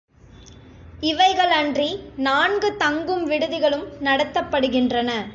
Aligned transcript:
இவைகளன்றி 1.01 1.99
நான்கு 2.17 2.77
தங்கும் 2.77 3.27
விடுதிகளும் 3.27 3.85
நடத்தப்படுகின்றன. 4.03 5.25